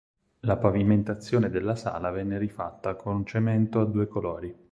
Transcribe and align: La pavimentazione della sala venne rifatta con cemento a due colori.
La 0.39 0.57
pavimentazione 0.57 1.51
della 1.51 1.75
sala 1.75 2.09
venne 2.09 2.39
rifatta 2.39 2.95
con 2.95 3.23
cemento 3.23 3.79
a 3.79 3.85
due 3.85 4.07
colori. 4.07 4.57